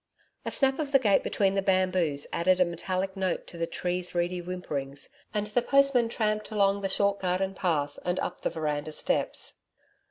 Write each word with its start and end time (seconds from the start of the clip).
A 0.45 0.49
snap 0.49 0.79
of 0.79 0.91
the 0.93 0.97
gate 0.97 1.21
between 1.21 1.53
the 1.53 1.61
bamboos 1.61 2.25
added 2.33 2.59
a 2.59 2.65
metallic 2.65 3.15
note 3.15 3.45
to 3.45 3.55
the 3.59 3.67
tree's 3.67 4.15
reedy 4.15 4.39
whimperings, 4.41 5.09
and 5.31 5.45
the 5.45 5.61
postman 5.61 6.09
tramped 6.09 6.49
along 6.49 6.81
the 6.81 6.89
short 6.89 7.19
garden 7.19 7.53
path 7.53 7.99
and 8.03 8.19
up 8.19 8.41
the 8.41 8.49
veranda 8.49 8.93
steps. 8.93 9.59